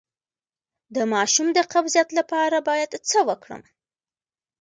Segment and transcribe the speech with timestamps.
[0.95, 3.61] د ماشوم د قبضیت لپاره باید څه وکړم؟